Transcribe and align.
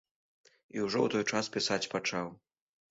І 0.77 0.87
ўжо 0.87 0.99
ў 1.03 1.07
той 1.17 1.23
час 1.35 1.53
пісаць 1.59 1.89
пачаў. 1.97 2.37